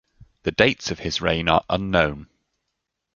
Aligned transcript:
The 0.41 0.51
dates 0.51 0.89
of 0.89 0.97
his 0.97 1.21
reign 1.21 1.47
are 1.47 1.63
unknown. 1.69 2.25